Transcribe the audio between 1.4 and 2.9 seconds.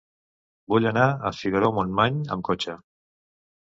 Figaró-Montmany amb cotxe.